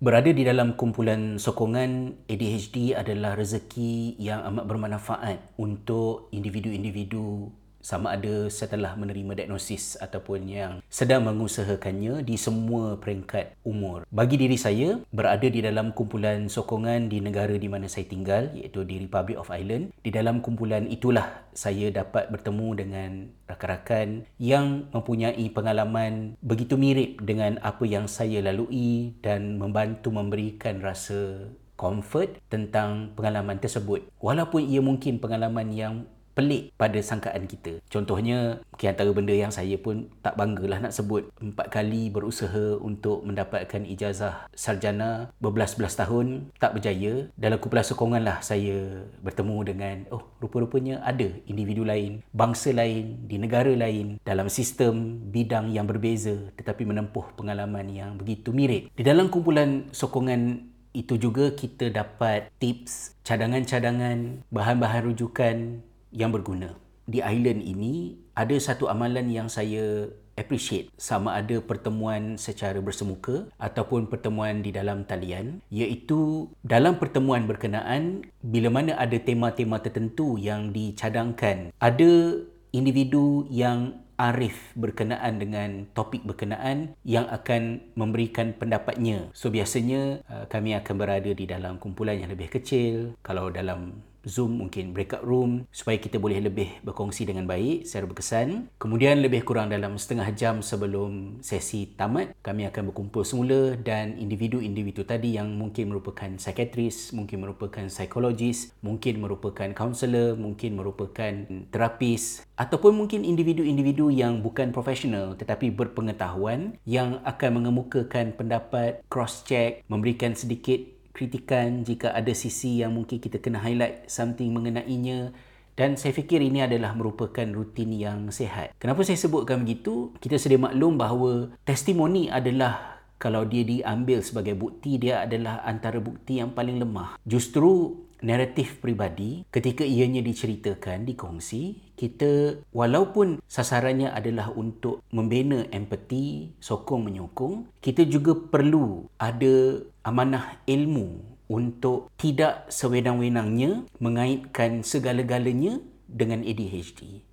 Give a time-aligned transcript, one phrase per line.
[0.00, 8.46] Berada di dalam kumpulan sokongan ADHD adalah rezeki yang amat bermanfaat untuk individu-individu sama ada
[8.52, 14.04] setelah menerima diagnosis ataupun yang sedang mengusahakannya di semua peringkat umur.
[14.12, 18.84] Bagi diri saya, berada di dalam kumpulan sokongan di negara di mana saya tinggal iaitu
[18.84, 19.92] di Republic of Ireland.
[20.00, 23.10] Di dalam kumpulan itulah saya dapat bertemu dengan
[23.50, 31.50] rakan-rakan yang mempunyai pengalaman begitu mirip dengan apa yang saya lalui dan membantu memberikan rasa
[31.80, 34.04] comfort tentang pengalaman tersebut.
[34.20, 36.04] Walaupun ia mungkin pengalaman yang
[36.40, 37.84] pelik pada sangkaan kita.
[37.92, 41.28] Contohnya, mungkin antara benda yang saya pun tak banggalah nak sebut.
[41.36, 47.28] Empat kali berusaha untuk mendapatkan ijazah sarjana berbelas-belas tahun, tak berjaya.
[47.36, 53.36] Dalam kumpulan sokongan lah saya bertemu dengan, oh rupa-rupanya ada individu lain, bangsa lain, di
[53.36, 58.88] negara lain, dalam sistem bidang yang berbeza tetapi menempuh pengalaman yang begitu mirip.
[58.94, 66.76] Di dalam kumpulan sokongan itu juga kita dapat tips, cadangan-cadangan, bahan-bahan rujukan yang berguna.
[67.10, 70.06] Di island ini ada satu amalan yang saya
[70.38, 78.24] appreciate sama ada pertemuan secara bersemuka ataupun pertemuan di dalam talian iaitu dalam pertemuan berkenaan
[78.40, 82.40] bila mana ada tema-tema tertentu yang dicadangkan ada
[82.72, 89.32] individu yang arif berkenaan dengan topik berkenaan yang akan memberikan pendapatnya.
[89.32, 93.16] So biasanya uh, kami akan berada di dalam kumpulan yang lebih kecil.
[93.24, 98.70] Kalau dalam Zoom mungkin breakout room supaya kita boleh lebih berkongsi dengan baik secara berkesan.
[98.76, 105.06] Kemudian lebih kurang dalam setengah jam sebelum sesi tamat, kami akan berkumpul semula dan individu-individu
[105.08, 111.32] tadi yang mungkin merupakan psikiatris, mungkin merupakan psikologis, mungkin merupakan kaunselor, mungkin merupakan
[111.72, 119.80] terapis ataupun mungkin individu-individu yang bukan profesional tetapi berpengetahuan yang akan mengemukakan pendapat, cross check,
[119.88, 125.34] memberikan sedikit kritikan jika ada sisi yang mungkin kita kena highlight something mengenainya
[125.80, 128.76] dan saya fikir ini adalah merupakan rutin yang sehat.
[128.76, 130.12] Kenapa saya sebutkan begitu?
[130.20, 136.40] Kita sedia maklum bahawa testimoni adalah kalau dia diambil sebagai bukti dia adalah antara bukti
[136.40, 137.16] yang paling lemah.
[137.24, 147.08] Justru naratif peribadi ketika ianya diceritakan, dikongsi, kita walaupun sasarannya adalah untuk membina empati, sokong
[147.08, 157.26] menyokong, kita juga perlu ada amanah ilmu untuk tidak sewenang-wenangnya mengaitkan segala-galanya dengan ADHD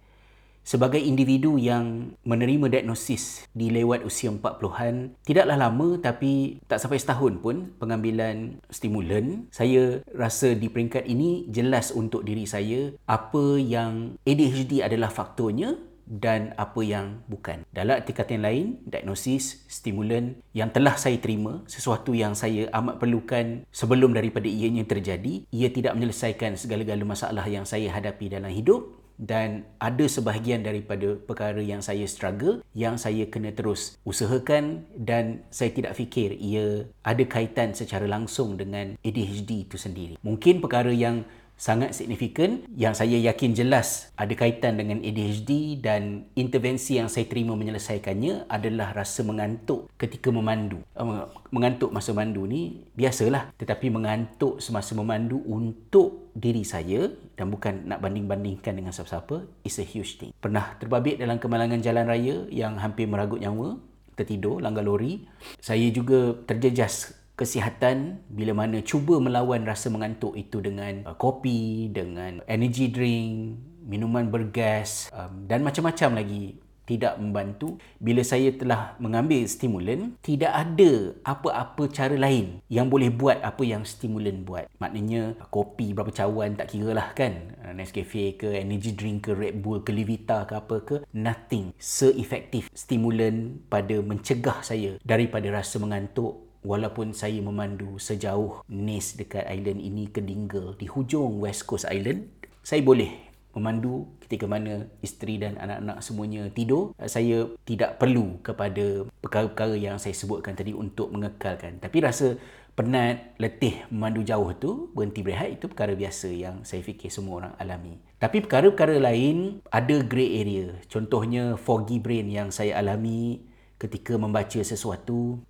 [0.67, 7.39] sebagai individu yang menerima diagnosis di lewat usia 40-an tidaklah lama tapi tak sampai setahun
[7.39, 9.47] pun pengambilan stimulan.
[9.47, 16.56] Saya rasa di peringkat ini jelas untuk diri saya apa yang ADHD adalah faktornya dan
[16.56, 17.68] apa yang bukan.
[17.75, 22.97] Dalam arti kata yang lain, diagnosis, stimulan yang telah saya terima, sesuatu yang saya amat
[22.97, 29.07] perlukan sebelum daripada ianya terjadi, ia tidak menyelesaikan segala-gala masalah yang saya hadapi dalam hidup
[29.18, 35.74] dan ada sebahagian daripada perkara yang saya struggle yang saya kena terus usahakan dan saya
[35.74, 40.22] tidak fikir ia ada kaitan secara langsung dengan ADHD itu sendiri.
[40.22, 41.25] Mungkin perkara yang
[41.57, 47.57] sangat signifikan yang saya yakin jelas ada kaitan dengan ADHD dan intervensi yang saya terima
[47.57, 50.85] menyelesaikannya adalah rasa mengantuk ketika memandu.
[50.94, 57.89] Uh, mengantuk masa memandu ni biasalah tetapi mengantuk semasa memandu untuk diri saya dan bukan
[57.89, 60.31] nak banding-bandingkan dengan siapa-siapa is a huge thing.
[60.38, 63.81] Pernah terbabit dalam kemalangan jalan raya yang hampir meragut nyawa,
[64.13, 65.25] tertidur langgar lori.
[65.57, 72.42] Saya juga terjejas kesihatan bila mana cuba melawan rasa mengantuk itu dengan uh, kopi, dengan
[72.50, 77.75] energy drink, minuman bergas um, dan macam-macam lagi tidak membantu.
[78.00, 83.84] Bila saya telah mengambil stimulan tidak ada apa-apa cara lain yang boleh buat apa yang
[83.84, 84.72] stimulan buat.
[84.80, 87.54] Maknanya kopi berapa cawan tak kira lah kan?
[87.62, 90.96] Uh, Nescafe ke energy drink ke Red Bull ke Levita ke apa ke?
[91.14, 91.75] Nothing.
[91.78, 99.80] Seefektif stimulan pada mencegah saya daripada rasa mengantuk walaupun saya memandu sejauh Nis dekat island
[99.80, 102.27] ini ke Dingle di hujung West Coast Island
[102.59, 103.27] saya boleh
[103.57, 106.94] memandu ketika mana isteri dan anak-anak semuanya tidur.
[107.09, 111.81] Saya tidak perlu kepada perkara-perkara yang saya sebutkan tadi untuk mengekalkan.
[111.81, 112.38] Tapi rasa
[112.77, 117.53] penat, letih memandu jauh tu berhenti berehat itu perkara biasa yang saya fikir semua orang
[117.57, 117.97] alami.
[118.21, 120.77] Tapi perkara-perkara lain ada grey area.
[120.86, 123.42] Contohnya foggy brain yang saya alami
[123.81, 125.42] ketika membaca sesuatu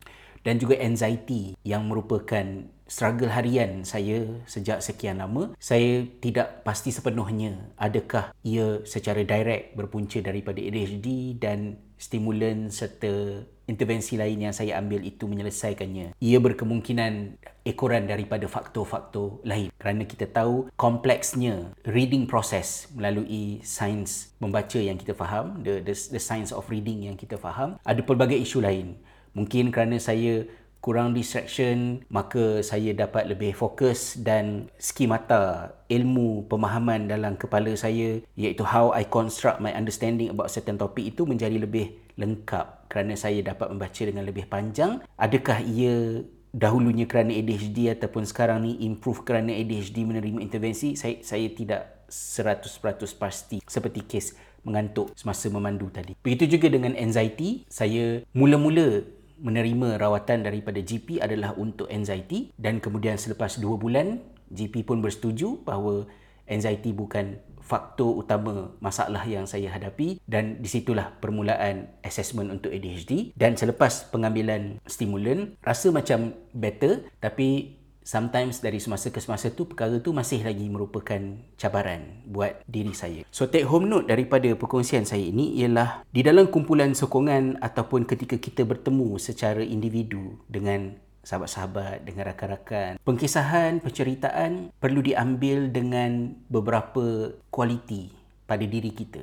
[0.48, 7.76] dan juga anxiety yang merupakan struggle harian saya sejak sekian lama saya tidak pasti sepenuhnya
[7.76, 15.04] adakah ia secara direct berpunca daripada ADHD dan stimulan serta intervensi lain yang saya ambil
[15.04, 16.16] itu menyelesaikannya.
[16.16, 19.70] Ia berkemungkinan ekoran daripada faktor-faktor lain.
[19.76, 26.22] Kerana kita tahu kompleksnya reading process melalui sains membaca yang kita faham, the, the, the
[26.22, 28.96] science of reading yang kita faham, ada pelbagai isu lain.
[29.38, 30.50] Mungkin kerana saya
[30.82, 38.64] kurang distraction maka saya dapat lebih fokus dan skemata ilmu pemahaman dalam kepala saya iaitu
[38.64, 42.90] how I construct my understanding about certain topic itu menjadi lebih lengkap.
[42.90, 46.24] Kerana saya dapat membaca dengan lebih panjang adakah ia
[46.56, 50.96] dahulunya kerana ADHD ataupun sekarang ni improve kerana ADHD menerima intervensi?
[50.96, 56.16] Saya saya tidak 100% pasti seperti kes mengantuk semasa memandu tadi.
[56.20, 59.04] Begitu juga dengan anxiety, saya mula-mula
[59.38, 65.62] menerima rawatan daripada GP adalah untuk anxiety dan kemudian selepas 2 bulan GP pun bersetuju
[65.68, 66.08] bahawa
[66.48, 67.38] anxiety bukan
[67.68, 74.08] faktor utama masalah yang saya hadapi dan di situlah permulaan assessment untuk ADHD dan selepas
[74.08, 77.76] pengambilan stimulan rasa macam better tapi
[78.08, 81.20] sometimes dari semasa ke semasa tu perkara tu masih lagi merupakan
[81.60, 83.28] cabaran buat diri saya.
[83.28, 88.40] So take home note daripada perkongsian saya ini ialah di dalam kumpulan sokongan ataupun ketika
[88.40, 90.96] kita bertemu secara individu dengan
[91.28, 98.16] sahabat-sahabat, dengan rakan-rakan, pengkisahan, penceritaan perlu diambil dengan beberapa kualiti
[98.48, 99.20] pada diri kita.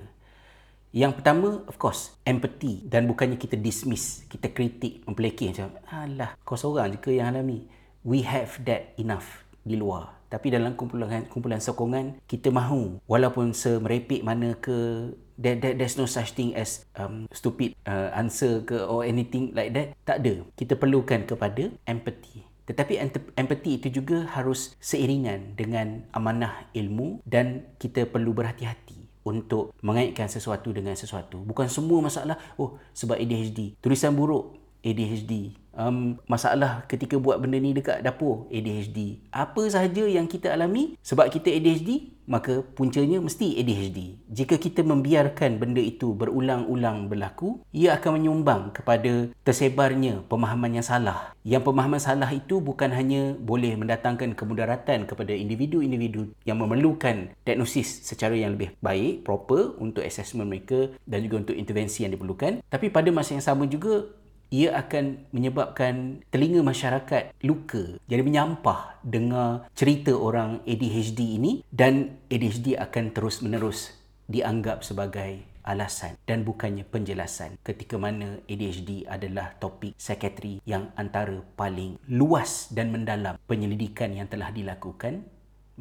[0.94, 2.84] Yang pertama, of course, empathy.
[2.86, 7.66] Dan bukannya kita dismiss, kita kritik, mempelekeh macam, alah, kau seorang je ke yang alami?
[8.04, 14.20] We have that enough di luar tapi dalam kumpulan kumpulan sokongan kita mahu walaupun semerepek
[14.20, 15.10] mana ke
[15.40, 19.72] there, there, there's no such thing as um, stupid uh, answer ke or anything like
[19.72, 22.96] that tak ada kita perlukan kepada empathy tetapi
[23.36, 30.72] empathy itu juga harus seiringan dengan amanah ilmu dan kita perlu berhati-hati untuk mengaitkan sesuatu
[30.72, 31.40] dengan sesuatu.
[31.44, 33.76] Bukan semua masalah, oh sebab ADHD.
[33.80, 40.30] Tulisan buruk, ADHD um, masalah ketika buat benda ni dekat dapur ADHD apa sahaja yang
[40.30, 47.12] kita alami sebab kita ADHD maka puncanya mesti ADHD jika kita membiarkan benda itu berulang-ulang
[47.12, 51.36] berlaku ia akan menyumbang kepada tersebarnya pemahaman yang salah.
[51.44, 58.32] Yang pemahaman salah itu bukan hanya boleh mendatangkan kemudaratan kepada individu-individu yang memerlukan diagnosis secara
[58.32, 63.12] yang lebih baik proper untuk assessment mereka dan juga untuk intervensi yang diperlukan tapi pada
[63.12, 64.08] masa yang sama juga
[64.54, 72.78] ia akan menyebabkan telinga masyarakat luka jadi menyampah dengar cerita orang ADHD ini dan ADHD
[72.78, 73.90] akan terus menerus
[74.30, 81.98] dianggap sebagai alasan dan bukannya penjelasan ketika mana ADHD adalah topik psikiatri yang antara paling
[82.06, 85.24] luas dan mendalam penyelidikan yang telah dilakukan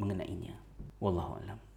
[0.00, 0.56] mengenainya.
[0.98, 1.73] Wallahualam.